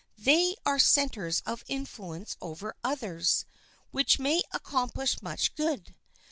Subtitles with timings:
[0.17, 3.45] They are centers of influence over others,
[3.91, 5.93] which may accomplish much good.